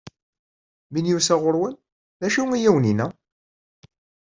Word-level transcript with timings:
Mi 0.91 0.99
n-yusa 1.01 1.35
ɣur-wen, 1.41 1.75
d 2.19 2.21
acu 2.27 2.43
i 2.57 2.67
awen-yenna? 2.69 3.07